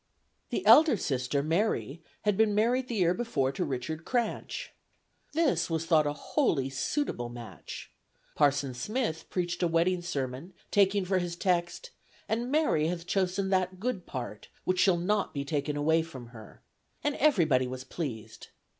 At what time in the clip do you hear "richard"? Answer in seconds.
3.63-4.03